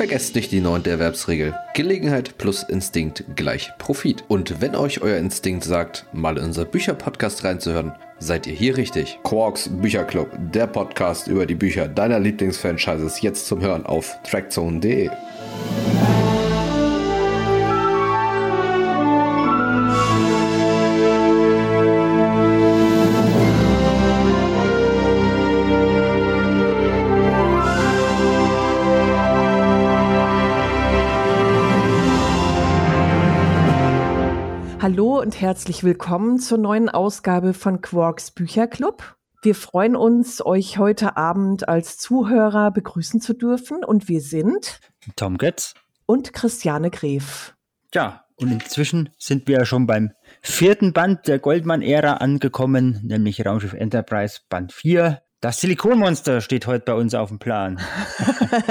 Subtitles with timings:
[0.00, 1.54] Vergesst nicht die neunte Erwerbsregel.
[1.74, 4.24] Gelegenheit plus Instinkt gleich Profit.
[4.28, 9.18] Und wenn euch euer Instinkt sagt, mal in unser Bücherpodcast reinzuhören, seid ihr hier richtig.
[9.24, 15.10] Quarks Bücherclub, der Podcast über die Bücher deiner Lieblingsfranchises, jetzt zum Hören auf trackzone.de.
[35.20, 39.16] Hallo und herzlich willkommen zur neuen Ausgabe von Quarks Bücherclub.
[39.42, 44.80] Wir freuen uns, euch heute Abend als Zuhörer begrüßen zu dürfen und wir sind
[45.16, 45.74] Tom Götz
[46.06, 47.54] und Christiane Gref.
[47.92, 54.40] Ja, und inzwischen sind wir schon beim vierten Band der Goldman-Ära angekommen, nämlich Raumschiff Enterprise
[54.48, 55.20] Band 4.
[55.42, 57.78] Das Silikonmonster steht heute bei uns auf dem Plan.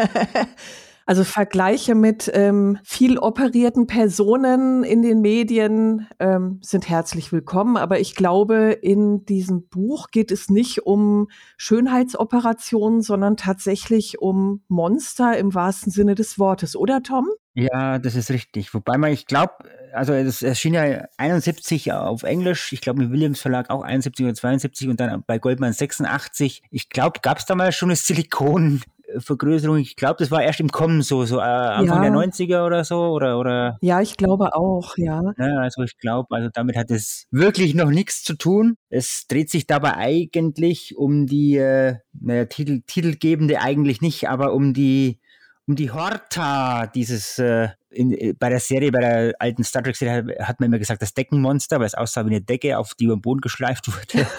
[1.09, 7.77] Also Vergleiche mit ähm, viel operierten Personen in den Medien ähm, sind herzlich willkommen.
[7.77, 15.35] Aber ich glaube, in diesem Buch geht es nicht um Schönheitsoperationen, sondern tatsächlich um Monster
[15.35, 17.27] im wahrsten Sinne des Wortes, oder Tom?
[17.55, 18.75] Ja, das ist richtig.
[18.75, 19.53] Wobei man, ich glaube,
[19.91, 24.35] also es erschien ja 71 auf Englisch, ich glaube mit Williams Verlag auch 71 oder
[24.35, 26.61] 72 und dann bei Goldman 86.
[26.69, 28.83] Ich glaube, gab es damals schon eine Silikon
[29.17, 29.77] Vergrößerung.
[29.77, 32.09] Ich glaube, das war erst im Kommen so, so äh, Anfang ja.
[32.09, 33.77] der 90er oder so, oder, oder?
[33.81, 35.33] Ja, ich glaube auch, ja.
[35.38, 38.77] ja also ich glaube, also damit hat es wirklich noch nichts zu tun.
[38.89, 44.73] Es dreht sich dabei eigentlich um die, äh, naja, Titel, Titelgebende eigentlich nicht, aber um
[44.73, 45.19] die,
[45.67, 50.35] um die Horta, dieses, äh, in, bei der Serie, bei der alten Star Trek Serie
[50.39, 53.15] hat man immer gesagt, das Deckenmonster, weil es aussah wie eine Decke, auf die über
[53.15, 54.27] den Boden geschleift wurde.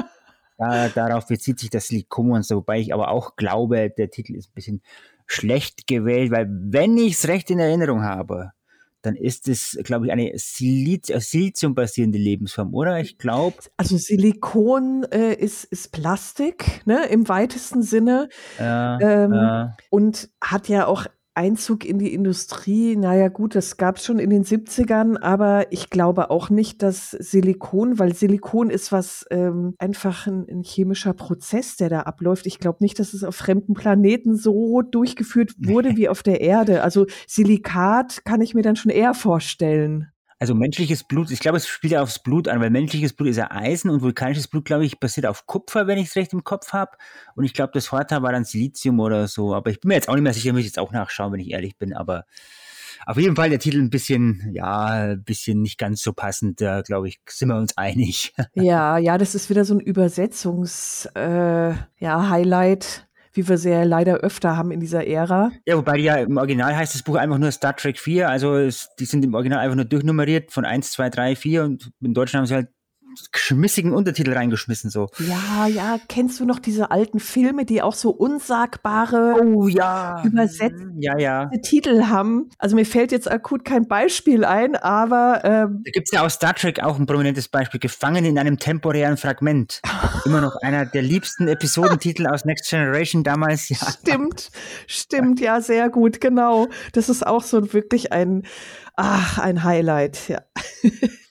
[0.60, 4.54] Da, darauf bezieht sich das Silikonmonster, wobei ich aber auch glaube, der Titel ist ein
[4.54, 4.82] bisschen
[5.24, 8.52] schlecht gewählt, weil wenn ich es recht in Erinnerung habe,
[9.00, 13.00] dann ist es, glaube ich, eine Silizium-basierende Lebensform, oder?
[13.00, 13.56] Ich glaube.
[13.78, 18.28] Also Silikon äh, ist, ist Plastik, ne, im weitesten Sinne.
[18.58, 19.76] Ja, ähm, ja.
[19.88, 24.30] Und hat ja auch Einzug in die Industrie, naja gut, das gab es schon in
[24.30, 30.26] den 70ern, aber ich glaube auch nicht, dass Silikon, weil Silikon ist was ähm, einfach
[30.26, 32.46] ein, ein, chemischer Prozess, der da abläuft.
[32.46, 36.82] Ich glaube nicht, dass es auf fremden Planeten so durchgeführt wurde wie auf der Erde.
[36.82, 40.12] Also Silikat kann ich mir dann schon eher vorstellen.
[40.40, 43.36] Also menschliches Blut, ich glaube, es spielt ja aufs Blut an, weil menschliches Blut ist
[43.36, 46.44] ja Eisen und vulkanisches Blut, glaube ich, basiert auf Kupfer, wenn ich es recht im
[46.44, 46.92] Kopf habe.
[47.36, 49.54] Und ich glaube, das Horta war dann Silizium oder so.
[49.54, 51.40] Aber ich bin mir jetzt auch nicht mehr sicher, muss ich jetzt auch nachschauen, wenn
[51.40, 51.92] ich ehrlich bin.
[51.92, 52.24] Aber
[53.04, 56.62] auf jeden Fall der Titel ein bisschen, ja, ein bisschen nicht ganz so passend.
[56.62, 58.32] Da, glaube ich, sind wir uns einig.
[58.54, 61.76] Ja, ja, das ist wieder so ein Übersetzungs-Highlight.
[61.76, 65.50] Äh, ja, Highlight wie wir sehr leider öfter haben in dieser Ära.
[65.66, 68.90] Ja, wobei ja im Original heißt das Buch einfach nur Star Trek 4, also es,
[68.98, 72.42] die sind im Original einfach nur durchnummeriert von 1, 2, 3, 4 und in Deutschland
[72.42, 72.68] haben sie halt
[73.32, 75.08] schmissigen Untertitel reingeschmissen so.
[75.18, 80.22] Ja, ja, kennst du noch diese alten Filme, die auch so unsagbare oh, ja.
[80.24, 81.50] übersetzte ja, ja.
[81.62, 82.50] Titel haben?
[82.58, 86.34] Also mir fällt jetzt akut kein Beispiel ein, aber ähm, da gibt es ja aus
[86.34, 89.80] Star Trek auch ein prominentes Beispiel, Gefangen in einem temporären Fragment.
[90.24, 93.68] Immer noch einer der liebsten Episodentitel aus Next Generation damals.
[93.68, 93.76] Ja.
[94.00, 94.50] Stimmt,
[94.86, 96.68] stimmt, ja, sehr gut, genau.
[96.92, 98.44] Das ist auch so wirklich ein,
[98.96, 100.42] ach, ein Highlight, ja.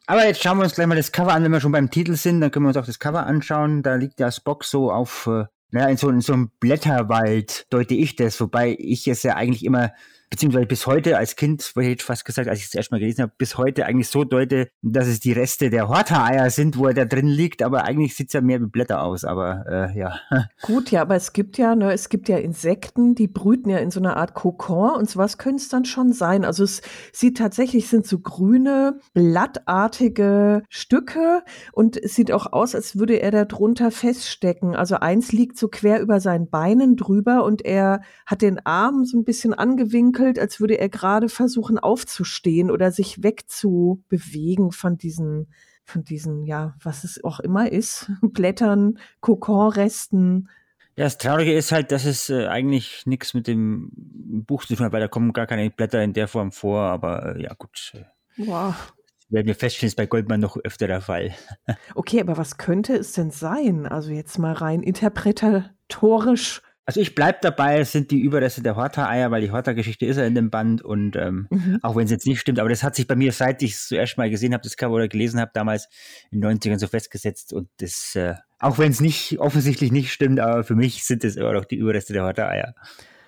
[0.09, 2.15] Aber jetzt schauen wir uns gleich mal das Cover an, wenn wir schon beim Titel
[2.15, 3.83] sind, dann können wir uns auch das Cover anschauen.
[3.83, 7.93] Da liegt der Spock so auf, äh, naja, in so, in so einem Blätterwald, deute
[7.93, 9.91] ich das, wobei ich es ja eigentlich immer
[10.29, 12.99] beziehungsweise bis heute als Kind, wo ich jetzt fast gesagt, als ich es erst mal
[12.99, 16.87] gelesen habe, bis heute eigentlich so deute, dass es die Reste der Horta-Eier sind, wo
[16.87, 19.97] er da drin liegt, aber eigentlich sieht es ja mehr wie Blätter aus, aber äh,
[19.97, 20.19] ja.
[20.61, 23.89] Gut, ja, aber es gibt ja, ne, es gibt ja Insekten, die brüten ja in
[23.89, 26.45] so einer Art Kokon und sowas könnte es dann schon sein.
[26.45, 26.81] Also es
[27.11, 33.31] sieht tatsächlich, sind so grüne, blattartige Stücke und es sieht auch aus, als würde er
[33.31, 34.75] da drunter feststecken.
[34.75, 39.17] Also eins liegt so quer über seinen Beinen drüber und er hat den Arm so
[39.17, 45.47] ein bisschen angewinkelt gewackelt, als würde er gerade versuchen aufzustehen oder sich wegzubewegen von diesen,
[45.83, 50.49] von diesen, ja, was es auch immer ist, Blättern, Kokonresten.
[50.95, 54.85] Ja, das Traurige ist halt, dass es äh, eigentlich nichts mit dem Buch zu tun
[54.85, 57.93] hat, weil da kommen gar keine Blätter in der Form vor, aber äh, ja, gut.
[58.37, 58.93] Wow.
[59.29, 61.33] Werden wir feststellen, ist bei Goldman noch öfter der Fall.
[61.95, 63.85] okay, aber was könnte es denn sein?
[63.85, 69.29] Also jetzt mal rein interpretatorisch Also ich bleib dabei, es sind die Überreste der Horta-Eier,
[69.29, 71.77] weil die Horta-Geschichte ist ja in dem Band und ähm, mhm.
[71.83, 73.89] auch wenn es jetzt nicht stimmt, aber das hat sich bei mir, seit ich es
[73.89, 75.87] zuerst mal gesehen habe, das Cover oder gelesen habe, damals
[76.31, 80.39] in den 90ern so festgesetzt und das, äh, auch wenn es nicht offensichtlich nicht stimmt,
[80.39, 82.73] aber für mich sind es immer noch die Überreste der Horta-Eier.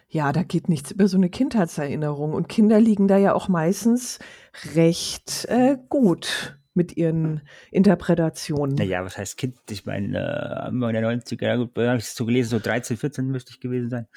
[0.10, 4.18] Ja, da geht nichts über so eine Kindheitserinnerung und Kinder liegen da ja auch meistens
[4.74, 7.42] recht äh, gut mit ihren
[7.72, 8.76] Interpretationen.
[8.76, 9.58] Naja, was heißt Kind?
[9.70, 12.98] Ich meine, äh, in der 90er, ja gut, habe ich es so gelesen, so 13,
[12.98, 14.08] 14 müsste ich gewesen sein.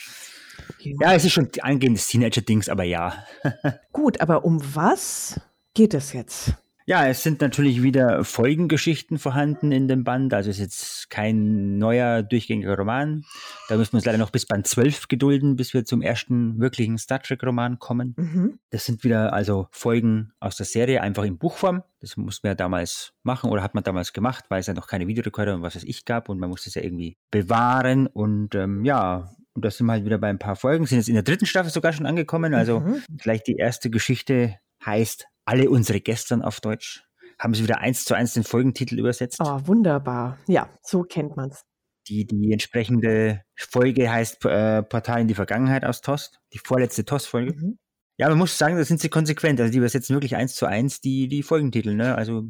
[0.80, 3.24] Ja, ja es ist schon angehendes Teenager-Dings, aber ja.
[3.92, 5.40] gut, aber um was
[5.74, 6.54] geht es jetzt?
[6.86, 10.34] Ja, es sind natürlich wieder Folgengeschichten vorhanden in dem Band.
[10.34, 13.24] Also es ist jetzt kein neuer durchgängiger Roman.
[13.68, 16.98] Da müssen wir uns leider noch bis Band 12 gedulden, bis wir zum ersten wirklichen
[16.98, 18.14] Star Trek-Roman kommen.
[18.18, 18.58] Mhm.
[18.68, 21.82] Das sind wieder also Folgen aus der Serie, einfach in Buchform.
[22.00, 24.86] Das mussten wir ja damals machen oder hat man damals gemacht, weil es ja noch
[24.86, 28.06] keine Videorekorder und was es ich gab und man musste es ja irgendwie bewahren.
[28.06, 30.84] Und ähm, ja, und da sind wir halt wieder bei ein paar Folgen.
[30.84, 32.52] Sind jetzt in der dritten Staffel sogar schon angekommen.
[32.52, 33.02] Also mhm.
[33.16, 37.04] gleich die erste Geschichte heißt alle unsere Gestern auf Deutsch.
[37.38, 39.38] Haben sie wieder eins zu eins den Folgentitel übersetzt.
[39.40, 40.38] Oh, wunderbar.
[40.46, 41.64] Ja, so kennt man's.
[42.08, 46.40] Die, die entsprechende Folge heißt äh, Portal in die Vergangenheit aus Tost.
[46.52, 47.54] Die vorletzte Tost-Folge.
[47.54, 47.78] Mhm.
[48.16, 49.60] Ja, man muss sagen, da sind sie konsequent.
[49.60, 52.14] Also die übersetzen wirklich eins zu eins die, die Folgentitel, ne?
[52.14, 52.44] Also,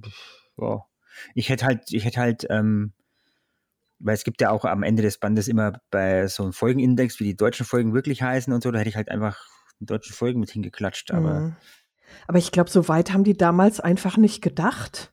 [0.57, 0.83] wow.
[1.35, 2.93] Ich hätte halt, ich hätte halt, ähm,
[4.01, 7.25] weil es gibt ja auch am Ende des Bandes immer bei so einem Folgenindex, wie
[7.25, 9.47] die deutschen Folgen wirklich heißen und so, da hätte ich halt einfach
[9.81, 11.57] die deutschen Folgen mit hingeklatscht, aber mhm.
[12.27, 15.13] Aber ich glaube, so weit haben die damals einfach nicht gedacht.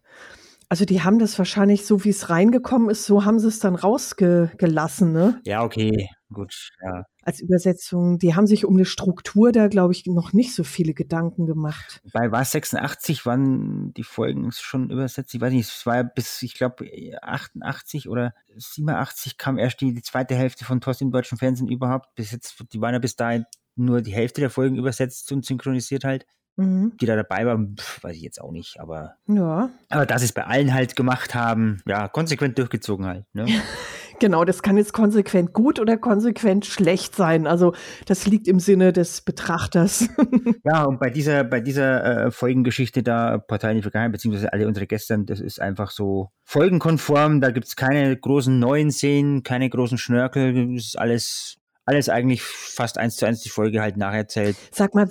[0.72, 3.76] Also die haben das wahrscheinlich so, wie es reingekommen ist, so haben sie es dann
[3.76, 5.42] rausgelassen, ne?
[5.44, 7.04] Ja, okay, gut, ja.
[7.24, 10.94] Als Übersetzung, die haben sich um eine Struktur da, glaube ich, noch nicht so viele
[10.94, 12.00] Gedanken gemacht.
[12.14, 15.36] Bei war 86 waren die Folgen schon übersetzt.
[15.36, 16.90] Ich weiß nicht, es war bis, ich glaube,
[17.22, 22.16] 88 oder 87 kam erst die, die zweite Hälfte von Toss im deutschen Fernsehen überhaupt.
[22.16, 23.44] Bis jetzt, die waren ja bis dahin
[23.76, 26.26] nur die Hälfte der Folgen übersetzt und synchronisiert halt.
[26.62, 26.94] Mhm.
[27.00, 29.16] Die da dabei waren, pf, weiß ich jetzt auch nicht, aber.
[29.28, 29.70] Ja.
[29.90, 33.26] Aber dass sie es bei allen halt gemacht haben, ja, konsequent durchgezogen halt.
[33.34, 33.46] Ne?
[34.20, 37.48] genau, das kann jetzt konsequent gut oder konsequent schlecht sein.
[37.48, 37.74] Also
[38.06, 40.08] das liegt im Sinne des Betrachters.
[40.64, 44.68] ja, und bei dieser, bei dieser äh, Folgengeschichte da, Partei in die Vergangenheit, beziehungsweise alle
[44.68, 47.42] unsere Gestern, das ist einfach so folgenkonform.
[47.42, 50.74] Da gibt es keine großen neuen Szenen, keine großen Schnörkel.
[50.74, 54.56] Das ist alles alles eigentlich fast eins zu eins die Folge halt nacherzählt.
[54.72, 55.10] Sag mal,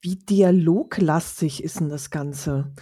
[0.00, 2.72] wie dialoglastig ist denn das Ganze?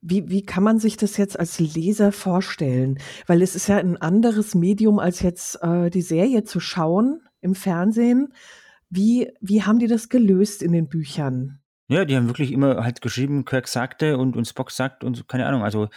[0.00, 2.98] Wie, wie kann man sich das jetzt als Leser vorstellen?
[3.26, 7.54] Weil es ist ja ein anderes Medium, als jetzt äh, die Serie zu schauen im
[7.54, 8.32] Fernsehen.
[8.88, 11.60] Wie, wie haben die das gelöst in den Büchern?
[11.88, 15.46] Ja, die haben wirklich immer halt geschrieben, Kirk sagte und, und Spock sagt und keine
[15.46, 15.62] Ahnung.
[15.62, 15.88] Also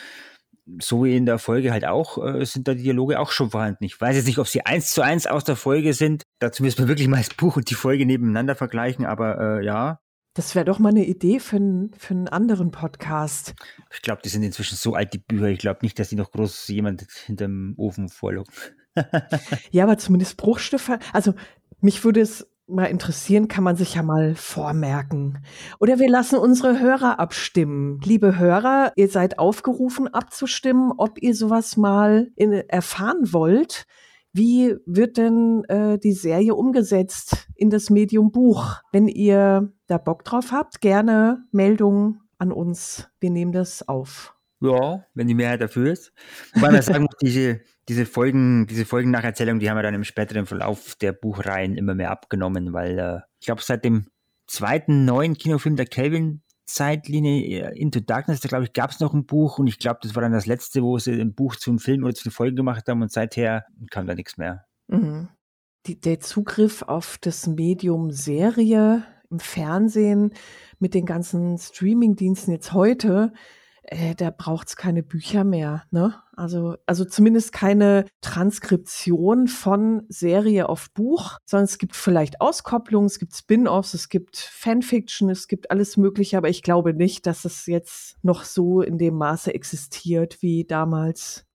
[0.81, 3.86] so wie in der Folge halt auch, äh, sind da die Dialoge auch schon vorhanden.
[3.86, 6.24] Ich weiß jetzt nicht, ob sie eins zu eins aus der Folge sind.
[6.40, 10.00] Dazu müssen wir wirklich mal das Buch und die Folge nebeneinander vergleichen, aber äh, ja,
[10.38, 13.56] das wäre doch mal eine Idee für, ein, für einen anderen Podcast.
[13.92, 15.48] Ich glaube, die sind inzwischen so alt, die Bücher.
[15.48, 18.54] Ich glaube nicht, dass die noch groß jemand hinterm Ofen vorlocken.
[19.72, 21.00] ja, aber zumindest Bruchstücke.
[21.12, 21.34] Also,
[21.81, 25.44] mich würde es mal interessieren, kann man sich ja mal vormerken.
[25.80, 28.00] Oder wir lassen unsere Hörer abstimmen.
[28.04, 33.88] Liebe Hörer, ihr seid aufgerufen abzustimmen, ob ihr sowas mal in, erfahren wollt.
[34.33, 38.75] Wie wird denn äh, die Serie umgesetzt in das Medium Buch?
[38.91, 43.10] Wenn ihr da Bock drauf habt, gerne Meldungen an uns.
[43.19, 44.36] Wir nehmen das auf.
[44.60, 46.12] Ja, wenn die Mehrheit dafür ist.
[46.53, 50.46] Wobei man sagen muss, diese, diese Folgen, diese Folgennacherzählung, die haben wir dann im späteren
[50.46, 54.07] Verlauf der Buchreihen immer mehr abgenommen, weil äh, ich glaube, seit dem
[54.48, 59.13] zweiten neuen Kinofilm der Kelvin Zeitlinie äh, Into Darkness, da glaube ich, gab es noch
[59.13, 61.79] ein Buch und ich glaube, das war dann das letzte, wo sie ein Buch zum
[61.79, 64.65] Film oder zu den Folgen gemacht haben und seither kam da nichts mehr.
[64.88, 65.29] Mhm.
[65.86, 70.33] Die, der Zugriff auf das Medium Serie im Fernsehen
[70.79, 73.31] mit den ganzen Streaming-Diensten jetzt heute,
[73.88, 75.84] äh, da braucht es keine Bücher mehr.
[75.91, 76.13] Ne?
[76.36, 83.17] Also, also zumindest keine Transkription von Serie auf Buch, sondern es gibt vielleicht Auskopplungen, es
[83.17, 87.65] gibt Spin-offs, es gibt Fanfiction, es gibt alles Mögliche, aber ich glaube nicht, dass es
[87.65, 91.47] jetzt noch so in dem Maße existiert wie damals.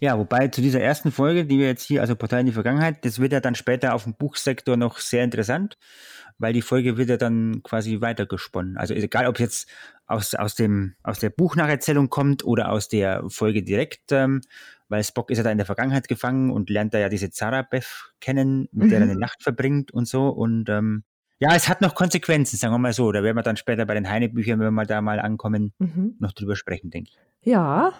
[0.00, 3.04] Ja, wobei zu dieser ersten Folge, die wir jetzt hier, also Portal in die Vergangenheit,
[3.04, 5.76] das wird ja dann später auf dem Buchsektor noch sehr interessant,
[6.38, 8.78] weil die Folge wird ja dann quasi weitergesponnen.
[8.78, 9.68] Also egal, ob jetzt
[10.06, 14.40] aus, aus, dem, aus der Buchnacherzählung kommt oder aus der Folge direkt, ähm,
[14.88, 17.60] weil Spock ist ja da in der Vergangenheit gefangen und lernt da ja diese Zara
[17.60, 18.88] Beth kennen, mit mhm.
[18.88, 20.30] der er eine Nacht verbringt und so.
[20.30, 21.04] Und ähm,
[21.40, 23.12] ja, es hat noch Konsequenzen, sagen wir mal so.
[23.12, 26.16] Da werden wir dann später bei den Heine-Büchern, wenn wir mal da mal ankommen, mhm.
[26.18, 27.18] noch drüber sprechen, denke ich.
[27.42, 27.92] Ja,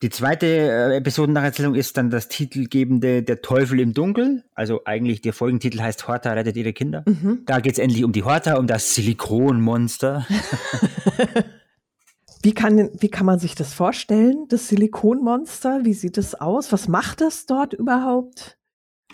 [0.00, 4.44] Die zweite äh, Episodennacherzählung ist dann das titelgebende Der Teufel im Dunkel.
[4.54, 7.02] Also eigentlich der Folgentitel heißt Horta rettet ihre Kinder.
[7.06, 7.42] Mhm.
[7.46, 10.26] Da geht es endlich um die Horta, um das Silikonmonster.
[12.40, 15.80] Wie kann, wie kann man sich das vorstellen, das Silikonmonster?
[15.82, 16.70] Wie sieht es aus?
[16.70, 18.58] Was macht es dort überhaupt?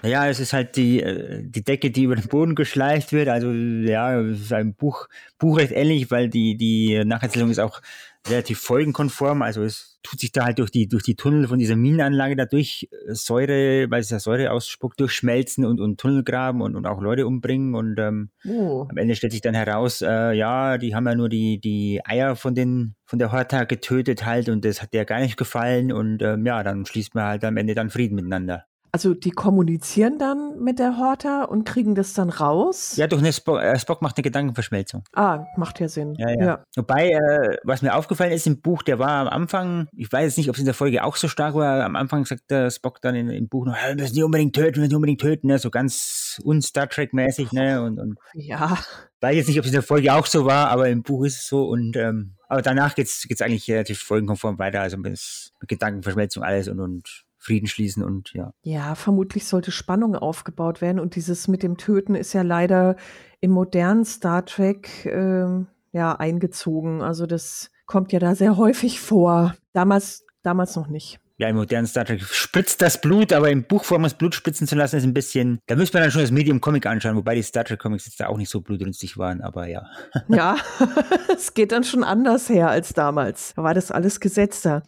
[0.03, 3.29] Ja, es ist halt die, äh, die Decke, die über den Boden geschleift wird.
[3.29, 7.81] Also ja, es ist ein Buch, Buch recht ähnlich, weil die, die Nacherzählung ist auch
[8.28, 9.43] relativ folgenkonform.
[9.43, 12.88] Also es tut sich da halt durch die, durch die Tunnel von dieser Minenanlage dadurch
[12.90, 17.00] äh, Säure, weil es ja Säure ausspuckt, durchschmelzen und, und Tunnel graben und, und auch
[17.00, 17.75] Leute umbringen.
[17.75, 18.87] Und ähm, Oh.
[18.90, 22.37] am Ende stellt sich dann heraus, äh, ja, die haben ja nur die, die Eier
[22.37, 26.23] von den von der Horta getötet halt und das hat der gar nicht gefallen und
[26.23, 28.64] ähm, ja, dann schließt man halt am Ende dann Frieden miteinander.
[28.95, 32.95] Also die kommunizieren dann mit der Horta und kriegen das dann raus?
[32.95, 35.03] Ja, durch eine Spock, äh, Spock macht eine Gedankenverschmelzung.
[35.13, 36.15] Ah, macht ja Sinn.
[36.17, 36.65] Ja, ja.
[36.77, 40.39] Wobei, äh, was mir aufgefallen ist im Buch, der war am Anfang, ich weiß jetzt
[40.39, 43.01] nicht, ob es in der Folge auch so stark war, am Anfang sagt der Spock
[43.03, 45.21] dann in, im Buch noch, "Ja, wir müssen die unbedingt töten, wir müssen die unbedingt
[45.21, 45.59] töten, ne?
[45.59, 48.79] so ganz un-Star Trek-mäßig, ne, und, und Ja.
[49.21, 51.39] weiß jetzt nicht, ob es in der Folge auch so war, aber im Buch ist
[51.39, 55.19] es so und, ähm, aber danach geht's geht's eigentlich relativ folgenkonform weiter, also mit,
[55.61, 58.53] mit Gedankenverschmelzung alles und, und Frieden schließen und ja.
[58.63, 62.97] Ja, vermutlich sollte Spannung aufgebaut werden und dieses mit dem Töten ist ja leider
[63.41, 67.03] im modernen Star Trek ähm, ja eingezogen.
[67.03, 69.55] Also das kommt ja da sehr häufig vor.
[69.73, 71.21] Damals, damals noch nicht.
[71.37, 74.77] Ja, im modernen Star Trek spritzt das Blut, aber im Buchform das Blut spritzen zu
[74.77, 77.43] lassen, ist ein bisschen, da müsste man dann schon das Medium Comic anschauen, wobei die
[77.43, 79.85] Star Trek Comics jetzt da auch nicht so blutrünstig waren, aber ja.
[80.29, 80.57] Ja,
[81.35, 83.53] es geht dann schon anders her als damals.
[83.57, 84.85] Da war das alles gesetzter.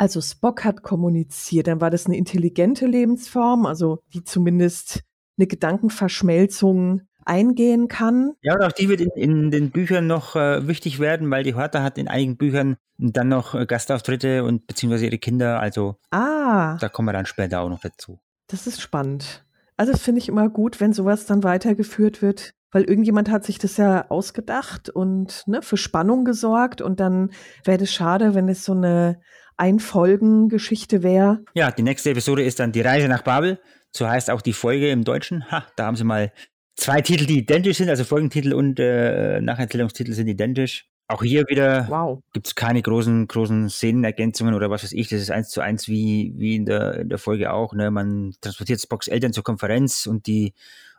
[0.00, 5.02] Also Spock hat kommuniziert, dann war das eine intelligente Lebensform, also die zumindest
[5.36, 8.32] eine Gedankenverschmelzung eingehen kann.
[8.40, 11.54] Ja, und auch die wird in, in den Büchern noch äh, wichtig werden, weil die
[11.54, 16.76] Horta hat in einigen Büchern dann noch äh, Gastauftritte und beziehungsweise ihre Kinder, also Ah,
[16.78, 18.20] da kommen wir dann später auch noch dazu.
[18.46, 19.44] das ist spannend.
[19.76, 23.58] Also das finde ich immer gut, wenn sowas dann weitergeführt wird, weil irgendjemand hat sich
[23.58, 27.30] das ja ausgedacht und ne, für Spannung gesorgt und dann
[27.64, 29.20] wäre es schade, wenn es so eine
[29.58, 31.40] Einfolgengeschichte wäre.
[31.54, 33.58] Ja, die nächste Episode ist dann die Reise nach Babel.
[33.90, 35.50] So heißt auch die Folge im Deutschen.
[35.50, 36.32] Ha, da haben sie mal
[36.76, 40.86] zwei Titel, die identisch sind, also Folgentitel und äh, Nacherzählungstitel sind identisch.
[41.10, 42.22] Auch hier wieder Wow.
[42.34, 45.08] gibt es keine großen, großen Szenenergänzungen oder was weiß ich.
[45.08, 47.72] Das ist eins zu eins wie, wie in, der, in der Folge auch.
[47.72, 47.90] Ne?
[47.90, 50.52] Man transportiert Spocks Eltern zur Konferenz und die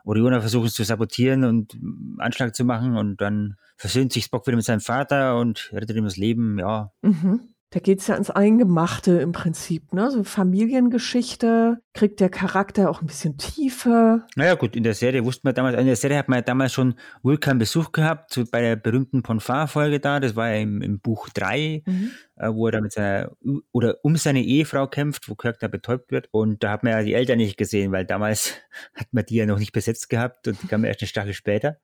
[0.04, 4.46] Orioner versuchen es zu sabotieren und mm, Anschlag zu machen und dann versöhnt sich Spock
[4.48, 6.58] wieder mit seinem Vater und rettet ihm das Leben.
[6.58, 7.40] Ja, Mhm.
[7.72, 10.10] Da geht's ja ins Eingemachte im Prinzip, ne?
[10.10, 14.24] So Familiengeschichte, kriegt der Charakter auch ein bisschen Tiefe.
[14.34, 16.72] Naja, gut, in der Serie wusste man damals, in der Serie hat man ja damals
[16.72, 20.98] schon Vulkan Besuch gehabt, so bei der berühmten Ponfar-Folge da, das war ja im, im
[20.98, 21.82] Buch 3,
[22.40, 23.30] äh, wo er da mit seiner,
[23.70, 26.28] oder um seine Ehefrau kämpft, wo Kirk da betäubt wird.
[26.32, 28.54] Und da hat man ja die Eltern nicht gesehen, weil damals
[28.94, 31.76] hat man die ja noch nicht besetzt gehabt und die kamen erst eine Staffel später.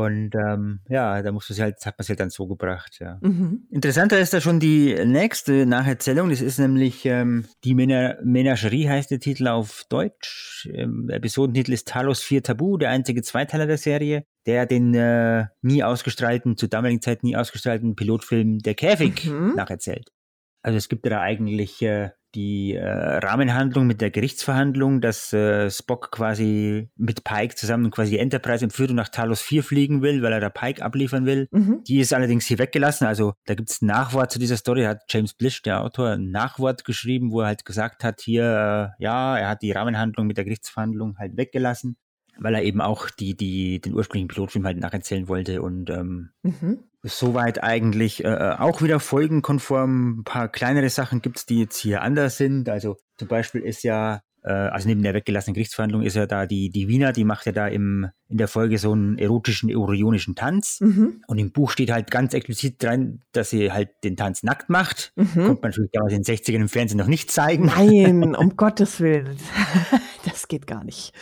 [0.00, 3.18] Und ähm, ja, da musste sie halt, hat man sie halt dann so gebracht, ja.
[3.20, 3.66] Mhm.
[3.70, 6.30] Interessanter ist da schon die nächste Nacherzählung.
[6.30, 10.68] Das ist nämlich ähm, die Mena Menagerie, heißt der Titel auf Deutsch.
[10.72, 15.46] Ähm, der Episodentitel ist Talos 4 Tabu, der einzige Zweiteiler der Serie, der den äh,
[15.60, 19.54] nie ausgestrahlten, zur damaligen Zeit nie ausgestrahlten Pilotfilm Der Käfig Mhm.
[19.56, 20.08] nacherzählt.
[20.62, 26.10] Also es gibt da eigentlich äh, die äh, Rahmenhandlung mit der Gerichtsverhandlung, dass äh, Spock
[26.10, 30.40] quasi mit Pike zusammen quasi Enterprise entführt und nach Talos 4 fliegen will, weil er
[30.40, 31.48] da Pike abliefern will.
[31.50, 31.82] Mhm.
[31.86, 33.06] Die ist allerdings hier weggelassen.
[33.06, 34.84] Also da gibt es ein Nachwort zu dieser Story.
[34.84, 39.02] Hat James Blish, der Autor, ein Nachwort geschrieben, wo er halt gesagt hat, hier, äh,
[39.02, 41.96] ja, er hat die Rahmenhandlung mit der Gerichtsverhandlung halt weggelassen,
[42.38, 46.84] weil er eben auch die, die, den ursprünglichen Pilotfilm halt nacherzählen wollte und ähm, Mhm.
[47.04, 50.20] Soweit eigentlich äh, auch wieder folgenkonform.
[50.20, 52.68] Ein paar kleinere Sachen gibt's, die jetzt hier anders sind.
[52.68, 56.70] Also zum Beispiel ist ja, äh, also neben der weggelassenen Gerichtsverhandlung ist ja da die,
[56.70, 60.78] die Wiener, die macht ja da im, in der Folge so einen erotischen, orionischen Tanz.
[60.80, 61.24] Mhm.
[61.26, 65.12] Und im Buch steht halt ganz explizit dran, dass sie halt den Tanz nackt macht.
[65.16, 65.24] Mhm.
[65.24, 67.66] Konnte man natürlich damals in den 60ern im Fernsehen noch nicht zeigen.
[67.66, 69.38] Nein, um Gottes Willen.
[70.24, 71.12] Das geht gar nicht.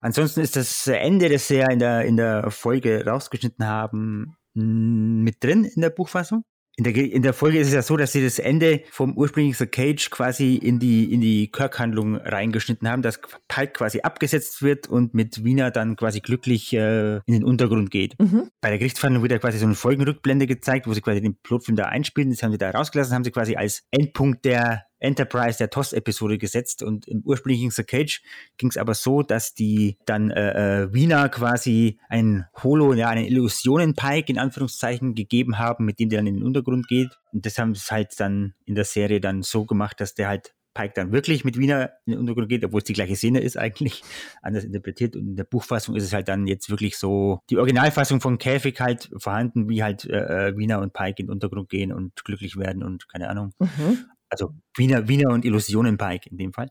[0.00, 5.42] Ansonsten ist das Ende, das sie ja in der, in der Folge rausgeschnitten haben, mit
[5.42, 6.44] drin in der Buchfassung.
[6.76, 9.58] In der, in der Folge ist es ja so, dass sie das Ende vom ursprünglichen
[9.58, 14.86] The Cage quasi in die, in die Kirk-Handlung reingeschnitten haben, dass Pike quasi abgesetzt wird
[14.88, 18.18] und mit Wiener dann quasi glücklich äh, in den Untergrund geht.
[18.18, 18.48] Mhm.
[18.62, 21.76] Bei der Gerichtsverhandlung wird ja quasi so eine Folgenrückblende gezeigt, wo sie quasi den Pilotfilm
[21.76, 22.30] da einspielen.
[22.30, 26.82] Das haben sie da rausgelassen, haben sie quasi als Endpunkt der Enterprise der TOS-Episode gesetzt
[26.82, 28.22] und im ursprünglichen The Cage
[28.56, 33.26] ging es aber so, dass die dann äh, äh, Wiener quasi ein Holo, ja, einen
[33.26, 37.18] Illusionenpike in Anführungszeichen gegeben haben, mit dem der dann in den Untergrund geht.
[37.32, 40.54] Und das haben sie halt dann in der Serie dann so gemacht, dass der halt
[40.74, 43.58] Pike dann wirklich mit Wiener in den Untergrund geht, obwohl es die gleiche Szene ist
[43.58, 44.02] eigentlich,
[44.42, 45.16] anders interpretiert.
[45.16, 48.80] Und in der Buchfassung ist es halt dann jetzt wirklich so, die Originalfassung von Käfig
[48.80, 52.56] halt vorhanden, wie halt äh, äh Wiener und Pike in den Untergrund gehen und glücklich
[52.56, 53.52] werden und keine Ahnung.
[53.58, 54.06] Mhm.
[54.32, 56.68] Also Wiener, Wiener und Illusionen Pike in dem Fall.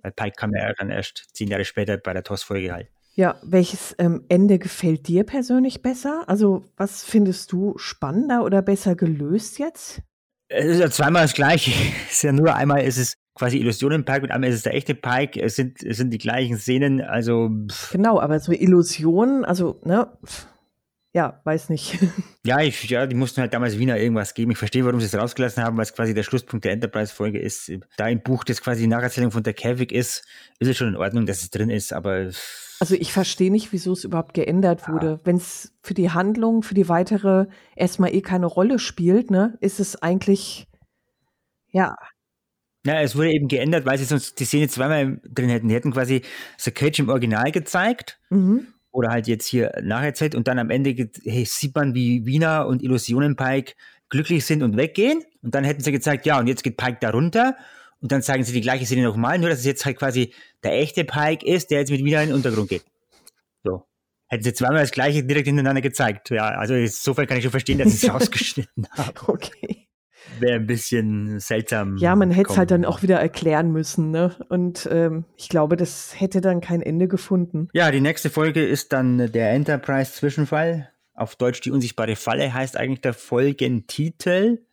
[0.00, 2.88] Weil Pike kam ja dann erst zehn Jahre später bei der TOS-Folge halt.
[3.16, 6.24] Ja, welches ähm, Ende gefällt dir persönlich besser?
[6.28, 10.02] Also, was findest du spannender oder besser gelöst jetzt?
[10.48, 11.72] Es ist ja zweimal das gleiche.
[12.06, 14.94] Es ist ja nur einmal ist es quasi Illusionen-Pike und einmal ist es der echte
[14.94, 15.40] Pike.
[15.40, 17.50] Es sind, es sind die gleichen Szenen, also.
[17.68, 17.90] Pff.
[17.90, 20.06] Genau, aber so Illusionen, also, ne,
[21.14, 21.98] ja, weiß nicht.
[22.46, 24.50] Ja, ich, ja, die mussten halt damals Wiener irgendwas geben.
[24.50, 27.72] Ich verstehe, warum sie es rausgelassen haben, weil es quasi der Schlusspunkt der Enterprise-Folge ist.
[27.96, 30.26] Da im Buch das quasi die Nacherzählung von der Kevik ist,
[30.58, 32.30] ist es schon in Ordnung, dass es drin ist, aber.
[32.80, 34.92] Also ich verstehe nicht, wieso es überhaupt geändert ja.
[34.92, 35.20] wurde.
[35.24, 39.80] Wenn es für die Handlung, für die weitere erstmal eh keine Rolle spielt, ne, ist
[39.80, 40.66] es eigentlich,
[41.70, 41.96] ja,
[42.86, 45.68] ja, es wurde eben geändert, weil sie sonst die Szene zweimal drin hätten.
[45.68, 46.20] Die hätten quasi
[46.58, 48.73] The Cage im Original gezeigt mhm.
[48.94, 52.80] Oder halt jetzt hier nacherzählt und dann am Ende hey, sieht man, wie Wiener und
[52.80, 53.74] Illusionen Pike
[54.08, 55.24] glücklich sind und weggehen.
[55.42, 57.56] Und dann hätten sie gezeigt, ja, und jetzt geht Pike da runter.
[58.00, 60.32] Und dann zeigen sie die gleiche Szene nochmal, nur dass es jetzt halt quasi
[60.62, 62.84] der echte Pike ist, der jetzt mit Wiener in den Untergrund geht.
[63.64, 63.84] So.
[64.28, 66.30] Hätten sie zweimal das gleiche direkt hintereinander gezeigt.
[66.30, 69.18] Ja, also insofern kann ich schon verstehen, dass sie es rausgeschnitten haben.
[69.26, 69.88] Okay
[70.38, 71.96] wäre ein bisschen seltsam.
[71.96, 74.34] Ja, man hätte es halt dann auch wieder erklären müssen, ne?
[74.48, 77.68] Und ähm, ich glaube, das hätte dann kein Ende gefunden.
[77.72, 80.90] Ja, die nächste Folge ist dann der Enterprise-Zwischenfall.
[81.14, 84.64] Auf Deutsch die unsichtbare Falle heißt eigentlich der Folgentitel.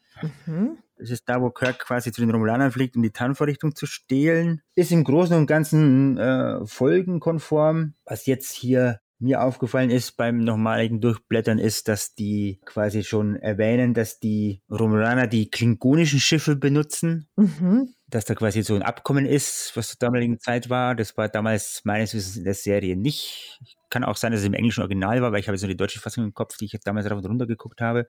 [0.46, 0.78] Mhm.
[0.98, 4.62] Das ist da, wo Kirk quasi zu den Romulanern fliegt, um die Tarnvorrichtung zu stehlen.
[4.76, 7.96] Ist im Großen und Ganzen äh, folgenkonform.
[8.06, 13.94] Was jetzt hier mir aufgefallen ist beim nochmaligen Durchblättern ist, dass die quasi schon erwähnen,
[13.94, 17.30] dass die Romulaner die klingonischen Schiffe benutzen.
[17.36, 17.94] Mhm.
[18.08, 20.96] Dass da quasi so ein Abkommen ist, was zur damaligen Zeit war.
[20.96, 23.60] Das war damals meines Wissens in der Serie nicht.
[23.90, 25.78] Kann auch sein, dass es im englischen Original war, weil ich habe jetzt nur die
[25.78, 28.08] deutsche Fassung im Kopf, die ich damals rauf und runter geguckt habe.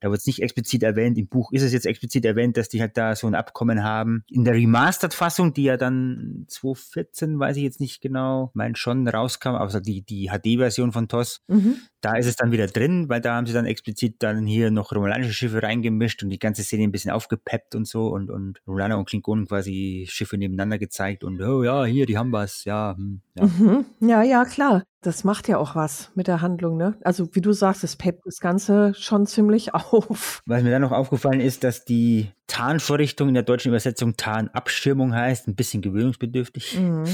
[0.00, 1.18] Da wird es nicht explizit erwähnt.
[1.18, 4.24] Im Buch ist es jetzt explizit erwähnt, dass die halt da so ein Abkommen haben.
[4.28, 9.50] In der Remastered-Fassung, die ja dann 2014, weiß ich jetzt nicht genau, mein schon rauskam,
[9.50, 11.76] also die, die HD-Version von TOS, mhm.
[12.00, 14.92] Da ist es dann wieder drin, weil da haben sie dann explizit dann hier noch
[14.92, 18.98] romulanische Schiffe reingemischt und die ganze Szene ein bisschen aufgepeppt und so und, und Romulaner
[18.98, 22.94] und Klingonen quasi Schiffe nebeneinander gezeigt und oh ja, hier, die haben was, ja.
[22.96, 23.46] Hm, ja.
[23.46, 23.84] Mhm.
[24.00, 24.84] ja, ja, klar.
[25.02, 26.94] Das macht ja auch was mit der Handlung, ne?
[27.02, 30.42] Also wie du sagst, es peppt das Ganze schon ziemlich auf.
[30.46, 35.48] Was mir dann noch aufgefallen ist, dass die Tarnvorrichtung in der deutschen Übersetzung Tarnabschirmung heißt,
[35.48, 36.78] ein bisschen gewöhnungsbedürftig.
[36.78, 37.04] Mhm.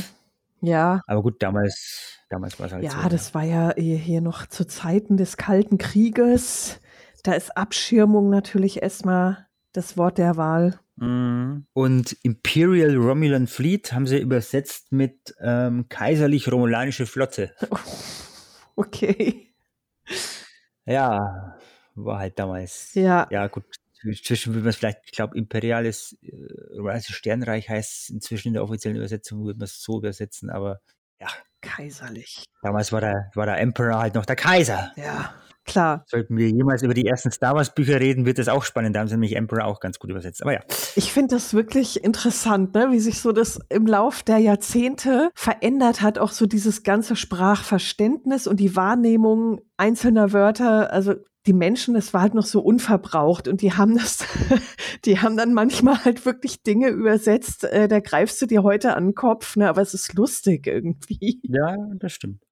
[0.61, 1.03] Ja.
[1.07, 2.97] Aber gut, damals, damals war es halt ja, so.
[2.99, 6.81] Ja, das war ja hier noch zu Zeiten des Kalten Krieges.
[7.23, 10.79] Da ist Abschirmung natürlich erstmal das Wort der Wahl.
[10.97, 11.67] Mhm.
[11.73, 17.55] Und Imperial Romulan Fleet haben sie übersetzt mit ähm, kaiserlich-romulanische Flotte.
[18.79, 19.55] Okay.
[20.85, 21.57] Ja,
[21.95, 22.93] war halt damals.
[22.93, 23.27] Ja.
[23.31, 23.65] Ja, gut.
[24.03, 28.99] Inzwischen würde man es vielleicht, ich glaube, imperiales äh, Sternreich heißt inzwischen in der offiziellen
[28.99, 30.81] Übersetzung, würde man es so übersetzen, aber
[31.21, 31.29] ja.
[31.63, 32.45] Kaiserlich.
[32.63, 34.93] Damals war der, war der Emperor halt noch der Kaiser.
[34.97, 35.35] Ja.
[35.67, 36.05] Klar.
[36.07, 38.95] Sollten wir jemals über die ersten Star Wars Bücher reden, wird das auch spannend.
[38.95, 40.43] Da haben sie nämlich Emperor auch ganz gut übersetzt.
[40.43, 40.61] Aber ja.
[40.95, 42.93] Ich finde das wirklich interessant, ne?
[42.93, 46.19] wie sich so das im Lauf der Jahrzehnte verändert hat.
[46.19, 50.93] Auch so dieses ganze Sprachverständnis und die Wahrnehmung einzelner Wörter.
[50.93, 54.25] Also die Menschen, das war halt noch so unverbraucht und die haben das,
[55.05, 59.09] die haben dann manchmal halt wirklich Dinge übersetzt, äh, da greifst du dir heute an
[59.09, 59.69] den Kopf, ne?
[59.69, 61.41] aber es ist lustig irgendwie.
[61.43, 62.43] Ja, das stimmt.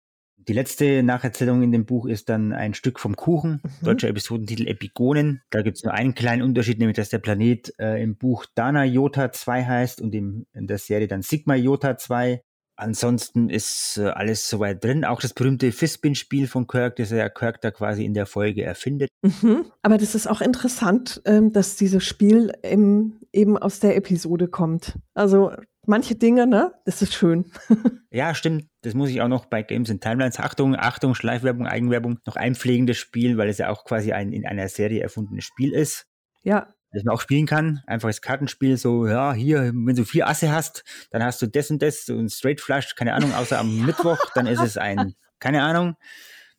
[0.47, 3.85] Die letzte Nacherzählung in dem Buch ist dann ein Stück vom Kuchen, mhm.
[3.85, 5.41] deutscher Episodentitel Epigonen.
[5.49, 8.85] Da gibt es nur einen kleinen Unterschied, nämlich dass der Planet äh, im Buch Dana
[8.85, 12.43] Jota 2 heißt und im, in der Serie dann Sigma Jota 2.
[12.77, 15.05] Ansonsten ist äh, alles soweit drin.
[15.05, 19.11] Auch das berühmte Fistbin-Spiel von Kirk, das er Kirk da quasi in der Folge erfindet.
[19.23, 19.67] Mhm.
[19.83, 24.99] Aber das ist auch interessant, ähm, dass dieses Spiel im, eben aus der Episode kommt.
[25.15, 25.53] Also
[25.87, 26.73] manche Dinge, ne?
[26.85, 27.45] Das ist schön.
[28.11, 28.67] ja, stimmt.
[28.83, 30.41] Das muss ich auch noch bei Games and Timelines.
[30.41, 34.47] Achtung, Achtung, Schleifwerbung, Eigenwerbung, noch einpflegen das Spiel, weil es ja auch quasi ein in
[34.47, 36.07] einer Serie erfundenes Spiel ist.
[36.43, 36.75] Ja.
[36.95, 37.83] Das man auch spielen kann.
[37.87, 41.83] Einfaches Kartenspiel, so, ja, hier, wenn du vier Asse hast, dann hast du das und
[41.83, 45.63] das, so ein Straight Flush, keine Ahnung, außer am Mittwoch, dann ist es ein, keine
[45.63, 45.97] Ahnung,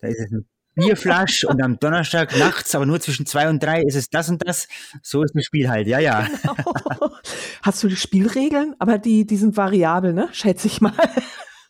[0.02, 0.46] da ist es ein
[0.76, 4.46] Bierflasch und am Donnerstag nachts, aber nur zwischen zwei und drei ist es das und
[4.46, 4.68] das.
[5.02, 6.28] So ist das Spiel halt, ja, ja.
[6.44, 7.16] Genau.
[7.64, 8.76] Hast du die Spielregeln?
[8.80, 10.28] Aber die, die sind variabel, ne?
[10.34, 10.94] Schätze ich mal.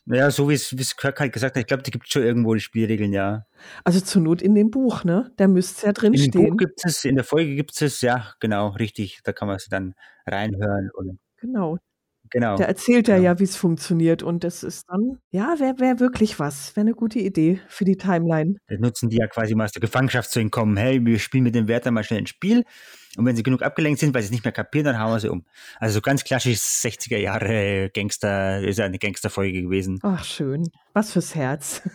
[0.08, 2.54] Naja, so wie es, es Kirk halt gesagt hat, ich glaube, die gibt schon irgendwo
[2.54, 3.44] die Spielregeln, ja.
[3.82, 5.32] Also zur Not in dem Buch, ne?
[5.36, 6.50] Da müsste es ja drin In dem stehen.
[6.50, 9.20] Buch gibt es, in der Folge gibt es, ja, genau, richtig.
[9.24, 11.78] Da kann man es dann reinhören und Genau.
[12.30, 12.56] Genau.
[12.56, 13.30] Da erzählt er genau.
[13.30, 14.22] ja, wie es funktioniert.
[14.22, 16.74] Und das ist dann, ja, wäre wär wirklich was.
[16.76, 18.56] Wäre eine gute Idee für die Timeline.
[18.68, 20.76] Das nutzen die ja quasi mal aus der Gefangenschaft zu entkommen.
[20.76, 22.64] Hey, wir spielen mit den Wärtern mal schnell ein Spiel.
[23.16, 25.20] Und wenn sie genug abgelenkt sind, weil sie es nicht mehr kapieren, dann hauen wir
[25.20, 25.46] sie um.
[25.80, 29.98] Also so ganz klassisch 60er Jahre Gangster, ist ja eine Gangsterfolge gewesen.
[30.02, 30.64] Ach, schön.
[30.92, 31.82] Was fürs Herz.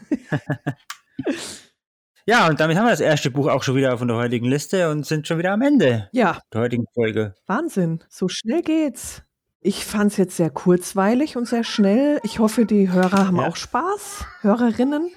[2.28, 4.89] Ja, und damit haben wir das erste Buch auch schon wieder von der heutigen Liste
[4.91, 7.34] und sind schon wieder am Ende Ja, der heutigen Folge.
[7.48, 8.04] Wahnsinn.
[8.10, 9.24] So schnell geht's.
[9.63, 12.19] Ich fand es jetzt sehr kurzweilig und sehr schnell.
[12.24, 13.47] Ich hoffe, die Hörer haben Ja.
[13.47, 14.26] auch Spaß.
[14.41, 15.12] Hörerinnen.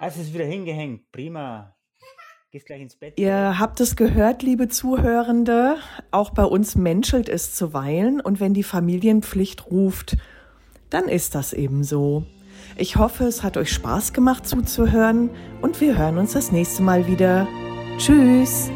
[0.00, 1.10] Es ist wieder hingehängt.
[1.12, 1.74] Prima.
[2.50, 3.18] Gehst gleich ins Bett.
[3.18, 5.76] Ihr habt es gehört, liebe Zuhörende.
[6.10, 8.20] Auch bei uns menschelt es zuweilen.
[8.20, 10.16] Und wenn die Familienpflicht ruft,
[10.90, 12.24] dann ist das eben so.
[12.76, 15.30] Ich hoffe, es hat euch Spaß gemacht zuzuhören.
[15.62, 17.46] Und wir hören uns das nächste Mal wieder.
[17.98, 18.70] Tschüss.